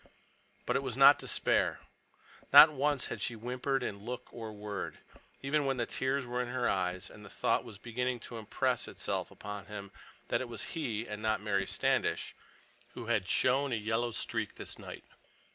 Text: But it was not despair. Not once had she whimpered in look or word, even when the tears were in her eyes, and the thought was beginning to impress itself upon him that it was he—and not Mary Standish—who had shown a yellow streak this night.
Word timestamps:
But 0.65 0.75
it 0.75 0.81
was 0.81 0.97
not 0.97 1.19
despair. 1.19 1.79
Not 2.51 2.71
once 2.73 3.05
had 3.05 3.21
she 3.21 3.35
whimpered 3.35 3.83
in 3.83 3.99
look 3.99 4.33
or 4.33 4.51
word, 4.51 4.97
even 5.43 5.63
when 5.67 5.77
the 5.77 5.85
tears 5.85 6.25
were 6.25 6.41
in 6.41 6.47
her 6.47 6.67
eyes, 6.67 7.11
and 7.11 7.23
the 7.23 7.29
thought 7.29 7.63
was 7.63 7.77
beginning 7.77 8.19
to 8.21 8.39
impress 8.39 8.87
itself 8.87 9.29
upon 9.29 9.67
him 9.67 9.91
that 10.29 10.41
it 10.41 10.49
was 10.49 10.73
he—and 10.73 11.21
not 11.21 11.39
Mary 11.43 11.67
Standish—who 11.67 13.05
had 13.05 13.27
shown 13.29 13.71
a 13.71 13.75
yellow 13.75 14.09
streak 14.09 14.55
this 14.55 14.79
night. 14.79 15.03